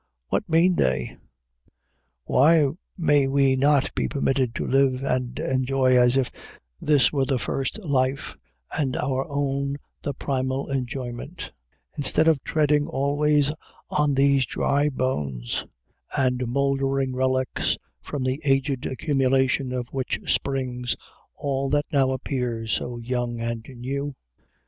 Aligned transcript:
What 0.29 0.49
mean 0.49 0.77
they? 0.77 1.15
Why 2.23 2.69
may 2.97 3.27
we 3.27 3.55
not 3.55 3.93
be 3.93 4.07
permitted 4.07 4.55
to 4.55 4.65
live 4.65 5.03
and 5.03 5.37
enjoy 5.37 5.95
as 5.95 6.17
if 6.17 6.31
this 6.81 7.11
were 7.11 7.25
the 7.27 7.37
first 7.37 7.77
life 7.83 8.33
and 8.75 8.97
our 8.97 9.29
own 9.29 9.77
the 10.01 10.15
primal 10.15 10.71
enjoyment, 10.71 11.51
instead 11.95 12.27
of 12.27 12.43
treading 12.43 12.87
always 12.87 13.51
on 13.91 14.15
these 14.15 14.47
dry 14.47 14.89
bones 14.89 15.67
and 16.17 16.47
mouldering 16.47 17.15
relics 17.15 17.77
from 18.01 18.23
the 18.23 18.41
aged 18.43 18.87
accumulation 18.87 19.71
of 19.71 19.87
which 19.89 20.19
springs 20.25 20.95
all 21.35 21.69
that 21.69 21.85
now 21.91 22.09
appears 22.09 22.71
so 22.73 22.97
young 22.97 23.39
and 23.39 23.67
new? 23.69 24.15